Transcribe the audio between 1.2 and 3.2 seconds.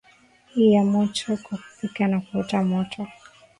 kwa kupikia na kuota moto